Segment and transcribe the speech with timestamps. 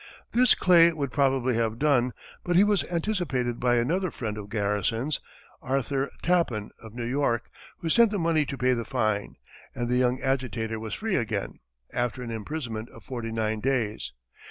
[0.31, 2.13] This Clay would probably have done,
[2.43, 5.19] but he was anticipated by another friend of Garrison's,
[5.61, 9.35] Arthur Tappan, of New York, who sent the money to pay the fine,
[9.75, 11.59] and the young agitator was free again,
[11.93, 14.11] after an imprisonment of forty nine days.